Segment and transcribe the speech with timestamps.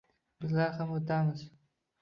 [0.45, 1.47] Bizlar ham o’tamiz